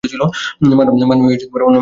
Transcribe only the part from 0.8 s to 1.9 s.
নয়, অন্য মেয়ের সাথে।